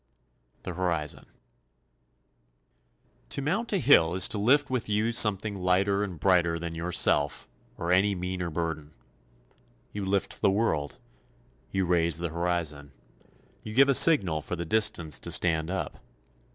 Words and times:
THE 0.63 0.73
HORIZON 0.73 1.27
To 3.29 3.41
mount 3.43 3.71
a 3.71 3.77
hill 3.77 4.15
is 4.15 4.27
to 4.29 4.39
lift 4.39 4.71
with 4.71 4.89
you 4.89 5.11
something 5.11 5.55
lighter 5.55 6.03
and 6.03 6.19
brighter 6.19 6.57
than 6.57 6.73
yourself 6.73 7.47
or 7.77 7.89
than 7.89 7.99
any 7.99 8.15
meaner 8.15 8.49
burden. 8.49 8.95
You 9.93 10.03
lift 10.03 10.41
the 10.41 10.49
world, 10.49 10.97
you 11.69 11.85
raise 11.85 12.17
the 12.17 12.29
horizon; 12.29 12.93
you 13.61 13.75
give 13.75 13.89
a 13.89 13.93
signal 13.93 14.41
for 14.41 14.55
the 14.55 14.65
distance 14.65 15.19
to 15.19 15.31
stand 15.31 15.69
up. 15.69 15.99